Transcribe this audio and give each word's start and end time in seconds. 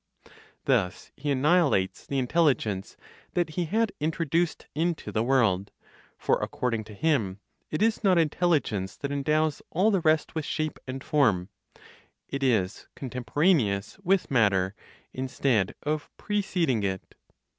Thus 0.65 1.11
he 1.15 1.29
annihilates 1.29 2.07
the 2.07 2.17
intelligence 2.17 2.97
that 3.35 3.51
he 3.51 3.65
had 3.65 3.91
introduced 3.99 4.65
into 4.73 5.11
the 5.11 5.21
world; 5.21 5.69
for, 6.17 6.39
according 6.41 6.85
to 6.85 6.95
him, 6.95 7.39
it 7.69 7.83
is 7.83 8.03
not 8.03 8.17
intelligence 8.17 8.97
that 8.97 9.11
endows 9.11 9.61
all 9.69 9.91
the 9.91 10.01
rest 10.01 10.33
with 10.33 10.43
shape 10.43 10.79
and 10.87 11.03
form; 11.03 11.49
it 12.27 12.41
is 12.41 12.87
contemporaneous 12.95 13.99
with 13.99 14.31
matter, 14.31 14.73
instead 15.13 15.75
of 15.83 16.09
preceding 16.17 16.81
it. 16.81 17.13